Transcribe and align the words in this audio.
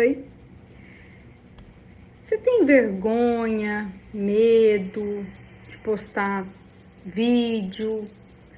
Oi? 0.00 0.24
Você 2.22 2.38
tem 2.38 2.64
vergonha, 2.64 3.92
medo 4.14 5.26
de 5.68 5.76
postar 5.76 6.48
vídeo, 7.04 8.08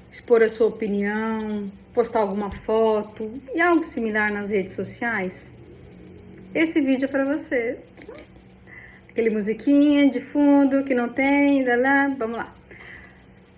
expor 0.09 0.41
a 0.41 0.47
sua 0.47 0.67
opinião, 0.67 1.69
postar 1.93 2.21
alguma 2.21 2.49
foto 2.49 3.41
e 3.53 3.59
algo 3.59 3.83
similar 3.83 4.31
nas 4.31 4.51
redes 4.51 4.73
sociais? 4.73 5.53
Esse 6.55 6.79
vídeo 6.79 7.05
é 7.05 7.07
para 7.09 7.25
você. 7.25 7.77
Aquele 9.09 9.29
musiquinha 9.29 10.09
de 10.09 10.21
fundo 10.21 10.85
que 10.85 10.95
não 10.95 11.09
tem, 11.09 11.65
lá, 11.65 12.07
vamos 12.17 12.37
lá. 12.37 12.55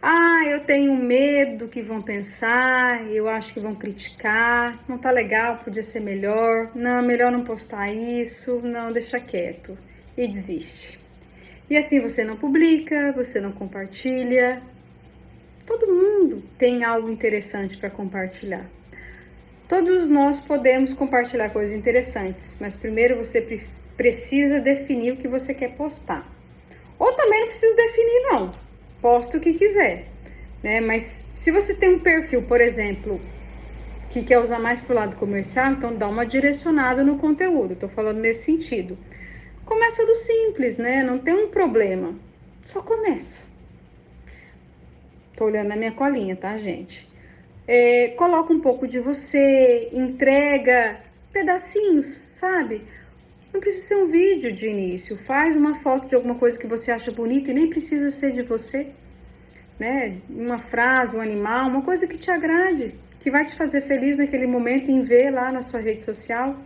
Ah, 0.08 0.44
eu 0.46 0.60
tenho 0.60 0.96
medo 0.96 1.68
que 1.68 1.82
vão 1.82 2.00
pensar, 2.00 3.04
eu 3.10 3.28
acho 3.28 3.52
que 3.52 3.60
vão 3.60 3.74
criticar, 3.74 4.80
não 4.88 5.00
tá 5.00 5.10
legal, 5.10 5.58
podia 5.58 5.82
ser 5.82 6.00
melhor, 6.00 6.70
não, 6.76 7.02
melhor 7.02 7.32
não 7.32 7.44
postar 7.44 7.92
isso, 7.92 8.62
não, 8.62 8.92
deixa 8.92 9.20
quieto 9.20 9.76
e 10.16 10.28
desiste. 10.28 11.00
E 11.68 11.76
assim 11.76 12.00
você 12.00 12.24
não 12.24 12.38
publica, 12.38 13.14
você 13.14 13.42
não 13.42 13.52
compartilha. 13.52 14.62
Todo 15.66 15.88
mundo 15.88 16.44
tem 16.56 16.84
algo 16.84 17.10
interessante 17.10 17.76
para 17.76 17.90
compartilhar. 17.90 18.70
Todos 19.68 20.08
nós 20.08 20.40
podemos 20.40 20.94
compartilhar 20.94 21.50
coisas 21.50 21.76
interessantes, 21.76 22.60
mas 22.62 22.76
primeiro 22.76 23.18
você 23.18 23.66
precisa 23.98 24.60
definir 24.60 25.14
o 25.14 25.18
que 25.18 25.28
você 25.28 25.52
quer 25.52 25.76
postar. 25.76 26.32
Ou 27.00 27.12
também 27.14 27.40
não 27.40 27.48
precisa 27.48 27.76
definir, 27.76 28.22
não 28.30 28.65
posta 29.02 29.38
o 29.38 29.42
que 29.42 29.54
quiser, 29.54 30.08
né? 30.64 30.82
Mas 30.82 31.28
se 31.34 31.52
você 31.52 31.74
tem 31.74 31.90
um 31.96 32.00
perfil, 32.00 32.44
por 32.44 32.62
exemplo, 32.62 33.20
que 34.10 34.24
quer 34.24 34.40
usar 34.40 34.60
mais 34.60 34.82
pro 34.82 34.96
lado 34.96 35.16
comercial, 35.18 35.74
então 35.74 35.96
dá 35.96 36.08
uma 36.08 36.26
direcionada 36.26 37.04
no 37.04 37.18
conteúdo. 37.18 37.76
Tô 37.76 37.88
falando 37.88 38.20
nesse 38.20 38.44
sentido. 38.44 38.98
Começa 39.66 40.06
do 40.06 40.16
simples, 40.16 40.78
né? 40.78 41.04
Não 41.04 41.18
tem 41.18 41.34
um 41.34 41.50
problema. 41.50 42.16
Só 42.64 42.82
começa. 42.82 43.44
Tô 45.36 45.46
olhando 45.46 45.72
a 45.72 45.76
minha 45.76 45.92
colinha, 45.92 46.36
tá, 46.36 46.58
gente? 46.58 47.08
É, 47.68 48.10
coloca 48.10 48.54
um 48.54 48.60
pouco 48.60 48.88
de 48.88 49.00
você, 49.00 49.90
entrega 49.92 51.02
pedacinhos, 51.34 52.06
sabe? 52.06 52.84
Não 53.56 53.62
precisa 53.62 53.88
ser 53.88 53.96
um 53.96 54.08
vídeo 54.08 54.52
de 54.52 54.68
início. 54.68 55.16
Faz 55.16 55.56
uma 55.56 55.76
foto 55.76 56.10
de 56.10 56.14
alguma 56.14 56.36
coisa 56.36 56.60
que 56.60 56.68
você 56.68 56.92
acha 56.92 57.10
bonita 57.10 57.52
e 57.52 57.54
nem 57.54 57.70
precisa 57.70 58.12
ser 58.12 58.34
de 58.34 58.42
você. 58.42 58.92
Né? 59.80 60.18
Uma 60.30 60.60
frase, 60.60 61.16
um 61.16 61.22
animal, 61.22 61.70
uma 61.70 61.82
coisa 61.82 62.06
que 62.06 62.18
te 62.18 62.30
agrade, 62.30 62.94
que 63.18 63.32
vai 63.32 63.46
te 63.46 63.56
fazer 63.56 63.80
feliz 63.80 64.18
naquele 64.18 64.46
momento 64.46 64.92
em 64.92 65.02
ver 65.02 65.32
lá 65.32 65.54
na 65.54 65.62
sua 65.62 65.80
rede 65.80 66.04
social. 66.04 66.60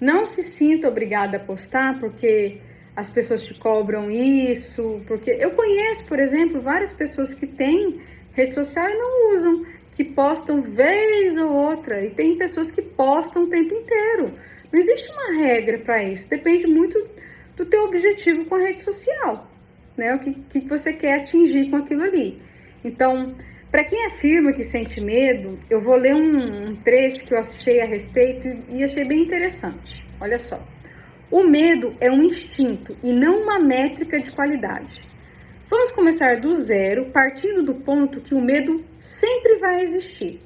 Não 0.00 0.24
se 0.24 0.44
sinta 0.44 0.86
obrigada 0.86 1.38
a 1.38 1.40
postar 1.40 1.98
porque 1.98 2.60
as 2.94 3.10
pessoas 3.10 3.44
te 3.44 3.54
cobram 3.54 4.08
isso, 4.08 5.00
porque 5.04 5.32
eu 5.32 5.50
conheço, 5.50 6.06
por 6.06 6.20
exemplo, 6.20 6.60
várias 6.60 6.92
pessoas 6.92 7.34
que 7.34 7.48
têm 7.48 8.00
rede 8.30 8.54
social 8.54 8.88
e 8.88 8.94
não 8.94 9.34
usam, 9.34 9.66
que 9.90 10.04
postam 10.04 10.62
vez 10.62 11.36
ou 11.36 11.50
outra, 11.50 12.04
e 12.06 12.10
tem 12.10 12.38
pessoas 12.38 12.70
que 12.70 12.82
postam 12.82 13.42
o 13.42 13.48
tempo 13.48 13.74
inteiro. 13.74 14.32
Não 14.72 14.78
existe 14.78 15.10
uma 15.12 15.42
regra 15.42 15.78
para 15.78 16.02
isso, 16.02 16.28
depende 16.28 16.66
muito 16.66 16.98
do 17.56 17.64
teu 17.64 17.84
objetivo 17.84 18.44
com 18.44 18.54
a 18.54 18.60
rede 18.60 18.80
social, 18.80 19.50
né? 19.96 20.14
O 20.14 20.18
que, 20.18 20.32
que 20.32 20.68
você 20.68 20.92
quer 20.92 21.20
atingir 21.20 21.68
com 21.70 21.76
aquilo 21.76 22.02
ali. 22.02 22.40
Então, 22.82 23.34
para 23.70 23.84
quem 23.84 24.06
afirma 24.06 24.52
que 24.52 24.64
sente 24.64 25.00
medo, 25.00 25.58
eu 25.68 25.80
vou 25.80 25.94
ler 25.96 26.14
um, 26.14 26.70
um 26.70 26.76
trecho 26.76 27.24
que 27.24 27.34
eu 27.34 27.38
achei 27.38 27.80
a 27.80 27.86
respeito 27.86 28.48
e 28.68 28.82
achei 28.82 29.04
bem 29.04 29.22
interessante. 29.22 30.04
Olha 30.20 30.38
só. 30.38 30.60
O 31.30 31.44
medo 31.44 31.94
é 32.00 32.10
um 32.10 32.20
instinto 32.20 32.96
e 33.02 33.12
não 33.12 33.42
uma 33.42 33.58
métrica 33.60 34.18
de 34.18 34.32
qualidade. 34.32 35.08
Vamos 35.70 35.92
começar 35.92 36.40
do 36.40 36.52
zero, 36.52 37.12
partindo 37.12 37.62
do 37.62 37.76
ponto 37.76 38.20
que 38.20 38.34
o 38.34 38.40
medo 38.40 38.84
sempre 38.98 39.56
vai 39.58 39.82
existir. 39.82 40.40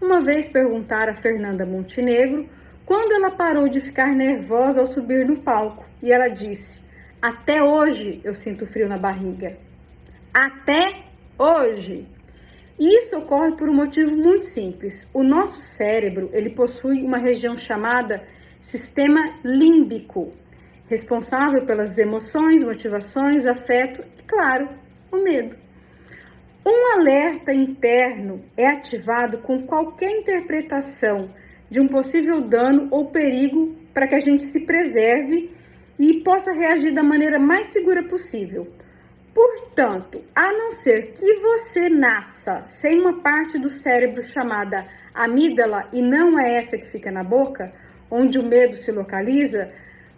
Uma 0.00 0.22
vez 0.22 0.48
perguntar 0.48 1.10
a 1.10 1.14
Fernanda 1.14 1.66
Montenegro 1.66 2.48
quando 2.86 3.12
ela 3.12 3.32
parou 3.32 3.68
de 3.68 3.80
ficar 3.80 4.14
nervosa 4.14 4.80
ao 4.80 4.86
subir 4.86 5.26
no 5.26 5.40
palco 5.40 5.84
e 6.00 6.12
ela 6.12 6.28
disse: 6.28 6.80
Até 7.20 7.60
hoje 7.60 8.20
eu 8.22 8.32
sinto 8.32 8.64
frio 8.64 8.88
na 8.88 8.96
barriga. 8.96 9.58
Até 10.32 11.04
hoje. 11.36 12.06
Isso 12.78 13.16
ocorre 13.16 13.56
por 13.56 13.68
um 13.68 13.74
motivo 13.74 14.14
muito 14.14 14.46
simples. 14.46 15.08
O 15.12 15.22
nosso 15.22 15.60
cérebro, 15.62 16.30
ele 16.32 16.50
possui 16.50 17.02
uma 17.02 17.18
região 17.18 17.56
chamada 17.56 18.22
sistema 18.60 19.40
límbico, 19.42 20.32
responsável 20.84 21.64
pelas 21.64 21.98
emoções, 21.98 22.62
motivações, 22.62 23.46
afeto 23.46 24.04
e, 24.18 24.22
claro, 24.22 24.68
o 25.10 25.16
medo. 25.16 25.56
Um 26.64 26.98
alerta 26.98 27.52
interno 27.52 28.44
é 28.56 28.66
ativado 28.66 29.38
com 29.38 29.62
qualquer 29.66 30.10
interpretação 30.10 31.30
de 31.68 31.80
um 31.80 31.88
possível 31.88 32.40
dano 32.40 32.88
ou 32.90 33.06
perigo 33.06 33.74
para 33.92 34.06
que 34.06 34.14
a 34.14 34.20
gente 34.20 34.44
se 34.44 34.60
preserve 34.66 35.50
e 35.98 36.20
possa 36.22 36.52
reagir 36.52 36.92
da 36.92 37.02
maneira 37.02 37.38
mais 37.38 37.68
segura 37.68 38.02
possível. 38.02 38.66
Portanto, 39.34 40.22
a 40.34 40.52
não 40.52 40.70
ser 40.70 41.12
que 41.12 41.34
você 41.34 41.88
nasça 41.88 42.64
sem 42.68 43.00
uma 43.00 43.20
parte 43.20 43.58
do 43.58 43.68
cérebro 43.68 44.22
chamada 44.22 44.86
amígdala 45.14 45.88
e 45.92 46.00
não 46.00 46.38
é 46.38 46.54
essa 46.54 46.78
que 46.78 46.86
fica 46.86 47.10
na 47.10 47.22
boca, 47.22 47.72
onde 48.10 48.38
o 48.38 48.42
medo 48.42 48.76
se 48.76 48.90
localiza, 48.92 49.70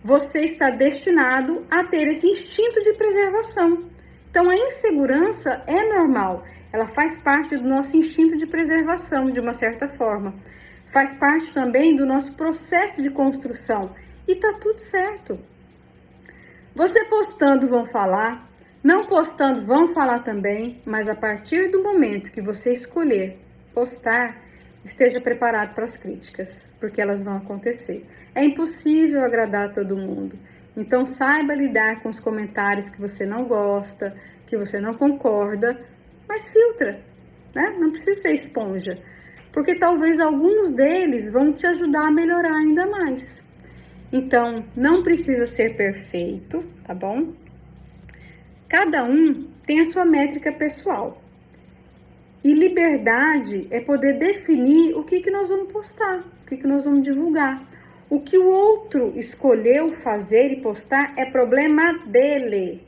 você 0.05 0.45
está 0.45 0.71
destinado 0.71 1.67
a 1.71 1.83
ter 1.83 2.07
esse 2.07 2.29
instinto 2.29 2.81
de 2.81 2.93
preservação. 2.93 3.89
Então, 4.31 4.49
a 4.49 4.57
insegurança 4.57 5.63
é 5.67 5.89
normal, 5.89 6.45
ela 6.73 6.87
faz 6.87 7.19
parte 7.19 7.57
do 7.57 7.69
nosso 7.69 7.97
instinto 7.97 8.37
de 8.37 8.47
preservação, 8.47 9.31
de 9.31 9.41
uma 9.41 9.55
certa 9.55 9.89
forma 9.89 10.35
faz 10.89 11.15
parte 11.15 11.53
também 11.53 11.95
do 11.95 12.07
nosso 12.07 12.33
processo 12.35 13.03
de 13.03 13.11
construção 13.11 13.95
e 14.27 14.35
tá 14.35 14.55
tudo 14.55 14.79
certo. 14.79 15.39
Você 16.75 17.05
postando 17.07 17.69
vão 17.69 17.85
falar, 17.85 18.49
não 18.83 19.07
postando 19.07 19.65
vão 19.65 19.89
falar 19.89 20.21
também, 20.21 20.83
mas 20.85 21.09
a 21.09 21.15
partir 21.15 21.71
do 21.71 21.83
momento 21.83 22.31
que 22.31 22.41
você 22.41 22.73
escolher 22.73 23.39
postar, 23.75 24.43
esteja 24.85 25.21
preparado 25.21 25.75
para 25.75 25.85
as 25.85 25.97
críticas, 25.97 26.73
porque 26.81 27.01
elas 27.01 27.23
vão 27.23 27.37
acontecer. 27.37 28.05
É 28.35 28.43
impossível 28.45 29.25
agradar 29.25 29.73
todo 29.73 29.97
mundo. 29.97 30.39
Então 30.77 31.05
saiba 31.05 31.55
lidar 31.55 32.01
com 32.03 32.09
os 32.09 32.21
comentários 32.21 32.89
que 32.89 33.01
você 33.01 33.27
não 33.27 33.45
gosta, 33.45 34.15
que 34.47 34.57
você 34.57 34.81
não 34.81 34.95
concorda, 34.95 35.85
mas 36.29 36.51
filtra, 36.51 37.01
né? 37.55 37.75
Não 37.79 37.91
precisa 37.91 38.21
ser 38.21 38.33
esponja 38.33 39.03
porque 39.53 39.75
talvez 39.75 40.21
alguns 40.21 40.73
deles 40.73 41.31
vão 41.31 41.53
te 41.53 41.67
ajudar 41.67 42.09
a 42.09 42.11
melhorar 42.11 42.55
ainda 42.55 42.87
mais. 42.87 43.47
Então, 44.13 44.65
não 44.75 45.03
precisa 45.03 45.47
ser 45.47 45.77
perfeito, 45.77 46.65
tá 46.87 46.95
bom? 46.95 47.35
Cada 48.69 49.05
um 49.05 49.49
tem 49.67 49.81
a 49.81 49.87
sua 49.87 50.05
métrica 50.05 50.53
pessoal. 50.53 51.23
E 52.43 52.55
liberdade 52.55 53.67
é 53.71 53.81
poder 53.81 54.15
definir 54.19 54.95
o 54.95 55.05
que, 55.05 55.21
que 55.21 55.31
nós 55.31 55.49
vamos 55.49 55.73
postar, 55.73 56.21
o 56.21 56.47
que, 56.47 56.57
que 56.57 56.67
nós 56.67 56.85
vamos 56.85 57.03
divulgar. 57.03 57.67
O 58.09 58.21
que 58.21 58.39
o 58.39 58.47
outro 58.47 59.13
escolheu 59.17 59.93
fazer 59.93 60.51
e 60.53 60.63
postar 60.63 61.13
é 61.17 61.27
problema 61.27 61.93
dele. 62.07 62.87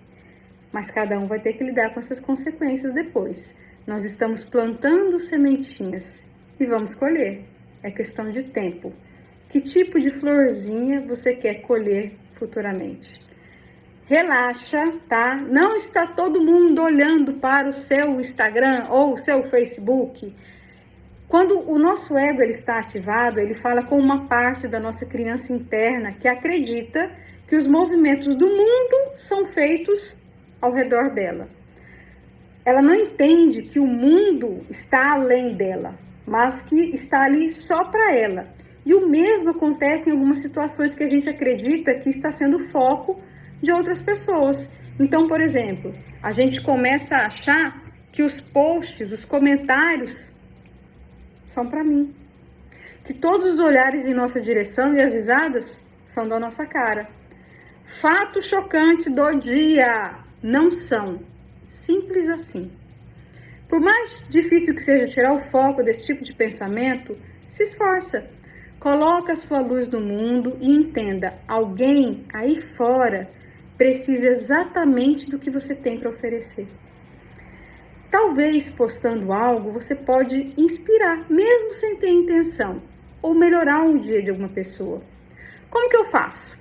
Mas 0.72 0.90
cada 0.90 1.18
um 1.18 1.26
vai 1.26 1.40
ter 1.40 1.54
que 1.54 1.64
lidar 1.64 1.92
com 1.92 2.00
essas 2.00 2.20
consequências 2.20 2.94
depois. 2.94 3.58
Nós 3.86 4.04
estamos 4.04 4.44
plantando 4.44 5.18
sementinhas 5.18 6.29
e 6.60 6.66
vamos 6.66 6.94
colher. 6.94 7.42
É 7.82 7.90
questão 7.90 8.28
de 8.28 8.44
tempo. 8.44 8.92
Que 9.48 9.60
tipo 9.60 9.98
de 9.98 10.10
florzinha 10.10 11.00
você 11.00 11.34
quer 11.34 11.62
colher 11.62 12.12
futuramente? 12.34 13.18
Relaxa, 14.04 14.92
tá? 15.08 15.36
Não 15.36 15.74
está 15.76 16.06
todo 16.06 16.44
mundo 16.44 16.82
olhando 16.82 17.34
para 17.34 17.68
o 17.68 17.72
seu 17.72 18.20
Instagram 18.20 18.88
ou 18.90 19.14
o 19.14 19.16
seu 19.16 19.42
Facebook. 19.44 20.34
Quando 21.26 21.60
o 21.60 21.78
nosso 21.78 22.16
ego 22.18 22.42
ele 22.42 22.50
está 22.50 22.78
ativado, 22.78 23.40
ele 23.40 23.54
fala 23.54 23.82
com 23.82 23.96
uma 23.96 24.26
parte 24.26 24.68
da 24.68 24.80
nossa 24.80 25.06
criança 25.06 25.52
interna 25.52 26.12
que 26.12 26.28
acredita 26.28 27.10
que 27.46 27.56
os 27.56 27.66
movimentos 27.66 28.34
do 28.34 28.46
mundo 28.46 29.16
são 29.16 29.46
feitos 29.46 30.18
ao 30.60 30.72
redor 30.72 31.14
dela. 31.14 31.48
Ela 32.64 32.82
não 32.82 32.94
entende 32.94 33.62
que 33.62 33.78
o 33.78 33.86
mundo 33.86 34.66
está 34.68 35.12
além 35.12 35.54
dela 35.54 36.09
mas 36.30 36.62
que 36.62 36.94
está 36.94 37.24
ali 37.24 37.50
só 37.50 37.82
para 37.82 38.14
ela. 38.14 38.54
E 38.86 38.94
o 38.94 39.08
mesmo 39.08 39.50
acontece 39.50 40.08
em 40.08 40.12
algumas 40.12 40.38
situações 40.38 40.94
que 40.94 41.02
a 41.02 41.06
gente 41.08 41.28
acredita 41.28 41.92
que 41.94 42.08
está 42.08 42.30
sendo 42.30 42.60
foco 42.70 43.20
de 43.60 43.72
outras 43.72 44.00
pessoas. 44.00 44.68
Então, 44.96 45.26
por 45.26 45.40
exemplo, 45.40 45.92
a 46.22 46.30
gente 46.30 46.62
começa 46.62 47.16
a 47.16 47.26
achar 47.26 47.82
que 48.12 48.22
os 48.22 48.40
posts, 48.40 49.10
os 49.10 49.24
comentários 49.24 50.36
são 51.46 51.66
para 51.66 51.82
mim. 51.82 52.14
que 53.02 53.14
todos 53.14 53.54
os 53.54 53.58
olhares 53.58 54.06
em 54.06 54.14
nossa 54.14 54.40
direção 54.40 54.94
e 54.94 55.00
as 55.00 55.14
risadas 55.14 55.82
são 56.04 56.28
da 56.28 56.38
nossa 56.38 56.64
cara. 56.64 57.08
Fato 57.84 58.40
chocante 58.40 59.10
do 59.10 59.34
dia: 59.34 60.16
não 60.40 60.70
são. 60.70 61.20
Simples 61.66 62.28
assim. 62.28 62.70
Por 63.70 63.80
mais 63.80 64.26
difícil 64.28 64.74
que 64.74 64.82
seja 64.82 65.06
tirar 65.06 65.32
o 65.32 65.38
foco 65.38 65.80
desse 65.80 66.04
tipo 66.04 66.24
de 66.24 66.34
pensamento, 66.34 67.16
se 67.46 67.62
esforça. 67.62 68.28
Coloca 68.80 69.32
a 69.32 69.36
sua 69.36 69.60
luz 69.60 69.88
no 69.88 70.00
mundo 70.00 70.58
e 70.60 70.72
entenda: 70.72 71.38
alguém 71.46 72.24
aí 72.34 72.60
fora 72.60 73.30
precisa 73.78 74.28
exatamente 74.28 75.30
do 75.30 75.38
que 75.38 75.52
você 75.52 75.72
tem 75.72 76.00
para 76.00 76.10
oferecer. 76.10 76.66
Talvez 78.10 78.68
postando 78.68 79.32
algo 79.32 79.70
você 79.70 79.94
pode 79.94 80.52
inspirar, 80.56 81.30
mesmo 81.30 81.72
sem 81.72 81.96
ter 81.96 82.10
intenção, 82.10 82.82
ou 83.22 83.34
melhorar 83.34 83.86
o 83.86 84.00
dia 84.00 84.20
de 84.20 84.30
alguma 84.30 84.48
pessoa. 84.48 85.00
Como 85.70 85.88
que 85.88 85.96
eu 85.96 86.06
faço? 86.06 86.59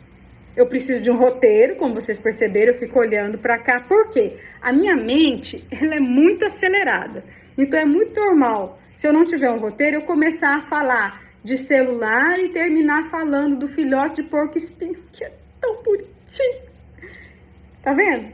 Eu 0.59 0.67
preciso 0.67 1.01
de 1.01 1.09
um 1.09 1.15
roteiro, 1.15 1.77
como 1.77 1.93
vocês 1.93 2.19
perceberam, 2.19 2.73
eu 2.73 2.77
fico 2.77 2.99
olhando 2.99 3.37
para 3.37 3.57
cá, 3.57 3.79
porque 3.79 4.35
a 4.61 4.73
minha 4.73 4.93
mente 4.93 5.65
ela 5.71 5.95
é 5.95 6.01
muito 6.01 6.43
acelerada. 6.43 7.23
Então 7.57 7.79
é 7.79 7.85
muito 7.85 8.13
normal, 8.19 8.77
se 8.93 9.07
eu 9.07 9.13
não 9.13 9.25
tiver 9.25 9.49
um 9.49 9.57
roteiro, 9.57 9.95
eu 9.95 10.01
começar 10.01 10.57
a 10.57 10.61
falar 10.61 11.23
de 11.41 11.57
celular 11.57 12.37
e 12.39 12.49
terminar 12.49 13.05
falando 13.05 13.55
do 13.55 13.69
filhote 13.69 14.21
de 14.21 14.27
porco 14.27 14.57
espinho, 14.57 15.01
que 15.13 15.23
é 15.23 15.31
tão 15.61 15.81
bonitinho. 15.81 16.61
Tá 17.81 17.93
vendo? 17.93 18.33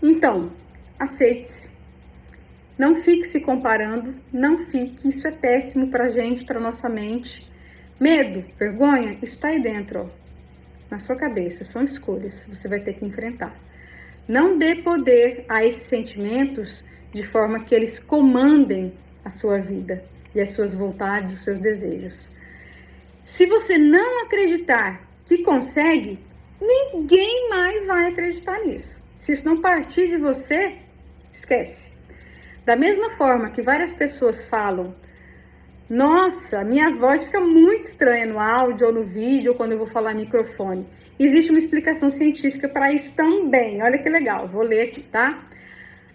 Então, 0.00 0.52
aceite-se 1.00 1.72
não 2.78 2.94
fique 2.94 3.24
se 3.24 3.40
comparando, 3.40 4.14
não 4.32 4.56
fique, 4.56 5.08
isso 5.08 5.26
é 5.26 5.32
péssimo 5.32 5.90
para 5.90 6.04
a 6.04 6.08
gente, 6.08 6.44
para 6.44 6.60
nossa 6.60 6.88
mente. 6.88 7.44
Medo, 7.98 8.46
vergonha, 8.56 9.18
isso 9.20 9.34
está 9.34 9.48
aí 9.48 9.60
dentro, 9.60 10.02
ó, 10.04 10.19
na 10.90 10.98
sua 10.98 11.16
cabeça, 11.16 11.64
são 11.64 11.84
escolhas, 11.84 12.46
você 12.48 12.68
vai 12.68 12.80
ter 12.80 12.94
que 12.94 13.04
enfrentar. 13.04 13.54
Não 14.26 14.58
dê 14.58 14.76
poder 14.76 15.44
a 15.48 15.64
esses 15.64 15.82
sentimentos 15.82 16.84
de 17.12 17.24
forma 17.24 17.64
que 17.64 17.74
eles 17.74 17.98
comandem 17.98 18.92
a 19.24 19.30
sua 19.30 19.58
vida 19.58 20.04
e 20.34 20.40
as 20.40 20.50
suas 20.50 20.74
vontades, 20.74 21.34
os 21.34 21.44
seus 21.44 21.58
desejos. 21.58 22.30
Se 23.24 23.46
você 23.46 23.78
não 23.78 24.24
acreditar 24.24 25.08
que 25.24 25.38
consegue, 25.38 26.18
ninguém 26.60 27.48
mais 27.48 27.86
vai 27.86 28.06
acreditar 28.06 28.58
nisso. 28.60 29.00
Se 29.16 29.32
isso 29.32 29.44
não 29.44 29.60
partir 29.60 30.08
de 30.08 30.16
você, 30.16 30.78
esquece. 31.32 31.92
Da 32.64 32.76
mesma 32.76 33.10
forma 33.10 33.50
que 33.50 33.62
várias 33.62 33.94
pessoas 33.94 34.44
falam, 34.44 34.94
nossa, 35.90 36.62
minha 36.62 36.88
voz 36.88 37.24
fica 37.24 37.40
muito 37.40 37.80
estranha 37.80 38.24
no 38.24 38.38
áudio 38.38 38.86
ou 38.86 38.92
no 38.92 39.04
vídeo 39.04 39.50
ou 39.50 39.56
quando 39.58 39.72
eu 39.72 39.78
vou 39.78 39.88
falar 39.88 40.14
microfone. 40.14 40.86
Existe 41.18 41.50
uma 41.50 41.58
explicação 41.58 42.12
científica 42.12 42.68
para 42.68 42.92
isso 42.92 43.12
também. 43.16 43.82
Olha 43.82 43.98
que 43.98 44.08
legal, 44.08 44.46
vou 44.46 44.62
ler 44.62 44.82
aqui, 44.82 45.02
tá? 45.02 45.48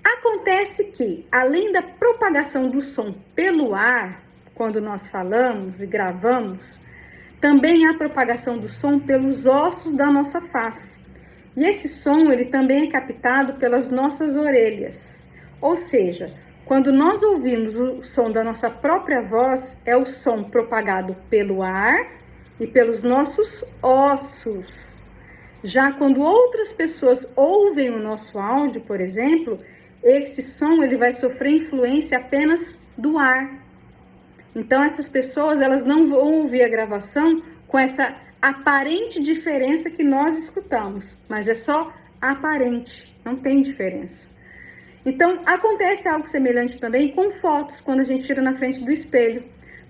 Acontece 0.01 0.91
que, 0.91 1.27
além 1.29 1.73
da 1.73 1.81
propagação 1.81 2.69
do 2.69 2.81
som 2.81 3.13
pelo 3.35 3.75
ar, 3.75 4.23
quando 4.53 4.79
nós 4.79 5.09
falamos 5.09 5.81
e 5.81 5.85
gravamos, 5.85 6.79
também 7.41 7.85
há 7.85 7.93
propagação 7.95 8.57
do 8.57 8.69
som 8.69 8.97
pelos 8.97 9.45
ossos 9.45 9.93
da 9.93 10.05
nossa 10.05 10.39
face. 10.39 11.03
E 11.53 11.65
esse 11.65 11.89
som 11.89 12.31
ele 12.31 12.45
também 12.45 12.87
é 12.87 12.91
captado 12.91 13.55
pelas 13.55 13.89
nossas 13.89 14.37
orelhas. 14.37 15.27
Ou 15.59 15.75
seja, 15.75 16.33
quando 16.65 16.91
nós 16.91 17.21
ouvimos 17.21 17.75
o 17.77 18.01
som 18.01 18.31
da 18.31 18.43
nossa 18.43 18.71
própria 18.71 19.21
voz, 19.21 19.79
é 19.85 19.95
o 19.95 20.05
som 20.05 20.43
propagado 20.43 21.15
pelo 21.29 21.61
ar 21.61 22.11
e 22.59 22.65
pelos 22.65 23.03
nossos 23.03 23.63
ossos. 23.83 24.97
Já 25.63 25.91
quando 25.91 26.21
outras 26.21 26.73
pessoas 26.73 27.31
ouvem 27.35 27.91
o 27.91 27.99
nosso 27.99 28.39
áudio, 28.39 28.81
por 28.81 28.99
exemplo, 28.99 29.59
esse 30.03 30.41
som 30.41 30.83
ele 30.83 30.97
vai 30.97 31.13
sofrer 31.13 31.51
influência 31.51 32.17
apenas 32.17 32.79
do 32.97 33.19
ar. 33.19 33.63
Então 34.55 34.83
essas 34.83 35.07
pessoas 35.07 35.61
elas 35.61 35.85
não 35.85 36.07
vão 36.07 36.41
ouvir 36.41 36.63
a 36.63 36.69
gravação 36.69 37.43
com 37.67 37.77
essa 37.77 38.15
aparente 38.41 39.19
diferença 39.19 39.91
que 39.91 40.03
nós 40.03 40.37
escutamos, 40.37 41.15
mas 41.29 41.47
é 41.47 41.55
só 41.55 41.93
aparente, 42.19 43.15
não 43.23 43.35
tem 43.35 43.61
diferença. 43.61 44.34
Então, 45.05 45.43
acontece 45.45 46.07
algo 46.07 46.25
semelhante 46.25 46.79
também 46.79 47.11
com 47.11 47.29
fotos, 47.31 47.79
quando 47.79 47.99
a 47.99 48.03
gente 48.03 48.25
tira 48.25 48.41
na 48.41 48.53
frente 48.53 48.83
do 48.83 48.91
espelho. 48.91 49.43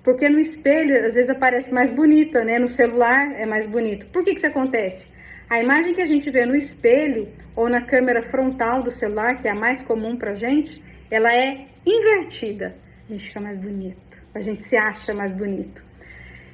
Porque 0.03 0.27
no 0.27 0.39
espelho, 0.39 0.93
às 1.05 1.15
vezes, 1.15 1.29
aparece 1.29 1.73
mais 1.73 1.89
bonita, 1.89 2.43
né? 2.43 2.59
No 2.59 2.67
celular 2.67 3.31
é 3.33 3.45
mais 3.45 3.65
bonito. 3.65 4.05
Por 4.07 4.23
que, 4.23 4.33
que 4.33 4.39
isso 4.39 4.47
acontece? 4.47 5.09
A 5.49 5.59
imagem 5.59 5.93
que 5.93 6.01
a 6.01 6.05
gente 6.05 6.29
vê 6.29 6.45
no 6.45 6.55
espelho 6.55 7.31
ou 7.55 7.69
na 7.69 7.81
câmera 7.81 8.21
frontal 8.21 8.83
do 8.83 8.91
celular, 8.91 9.37
que 9.37 9.47
é 9.47 9.51
a 9.51 9.55
mais 9.55 9.81
comum 9.81 10.17
pra 10.17 10.33
gente, 10.33 10.83
ela 11.09 11.33
é 11.33 11.67
invertida. 11.85 12.75
A 13.07 13.13
gente 13.13 13.27
fica 13.27 13.39
mais 13.39 13.57
bonito, 13.57 14.17
a 14.33 14.41
gente 14.41 14.63
se 14.63 14.75
acha 14.75 15.13
mais 15.13 15.31
bonito. 15.33 15.83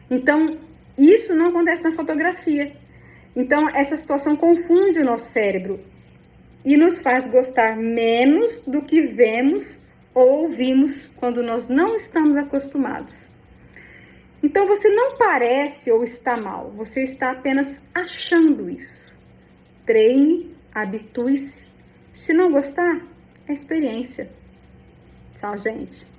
Então, 0.09 0.59
isso 0.97 1.33
não 1.33 1.47
acontece 1.47 1.83
na 1.83 1.91
fotografia. 1.93 2.75
Então, 3.35 3.69
essa 3.69 3.95
situação 3.95 4.35
confunde 4.35 4.99
o 4.99 5.05
nosso 5.05 5.29
cérebro 5.29 5.79
e 6.63 6.77
nos 6.77 7.01
faz 7.01 7.27
gostar 7.27 7.75
menos 7.75 8.59
do 8.59 8.81
que 8.81 9.01
vemos 9.01 9.81
ou 10.13 10.43
ouvimos 10.43 11.09
quando 11.15 11.41
nós 11.41 11.69
não 11.69 11.95
estamos 11.95 12.37
acostumados. 12.37 13.29
Então 14.43 14.67
você 14.67 14.89
não 14.89 15.17
parece 15.17 15.91
ou 15.91 16.03
está 16.03 16.35
mal, 16.35 16.71
você 16.71 17.03
está 17.03 17.31
apenas 17.31 17.81
achando 17.93 18.69
isso. 18.69 19.13
Treine, 19.85 20.55
habitue-se. 20.73 21.67
Se 22.11 22.33
não 22.33 22.51
gostar, 22.51 23.05
é 23.47 23.53
experiência. 23.53 24.31
Tchau, 25.35 25.57
gente. 25.57 26.10